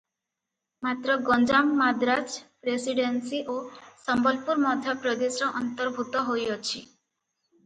[0.85, 3.59] ମାତ୍ର ଗଞ୍ଜାମ ମାନ୍ଦ୍ରାଜ ପ୍ରେସିଡେନ୍ସି ଓ
[4.07, 6.83] ସମ୍ବଲପୁର ମଧ୍ୟପ୍ରଦେଶର ଅନ୍ତର୍ଭୂତ ହୋଇଅଛି।